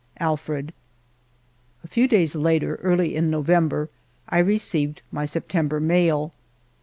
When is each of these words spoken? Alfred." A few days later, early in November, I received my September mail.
Alfred." 0.29 0.73
A 1.83 1.87
few 1.87 2.07
days 2.07 2.35
later, 2.35 2.77
early 2.81 3.15
in 3.15 3.29
November, 3.29 3.87
I 4.27 4.39
received 4.39 5.03
my 5.11 5.25
September 5.25 5.79
mail. 5.79 6.33